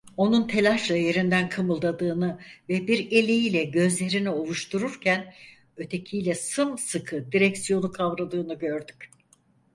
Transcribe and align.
Onun 0.17 0.47
telaşla 0.47 0.95
yerinden 0.95 1.49
kımıldadığını 1.49 2.39
ve 2.69 2.87
bir 2.87 3.11
eliyle 3.11 3.63
gözlerini 3.63 4.29
ovuştururken 4.29 5.33
ötekiyle 5.77 6.35
sımsıkı 6.35 7.31
direksiyonu 7.31 7.91
kavradığını 7.91 8.53
gördük. 8.53 9.09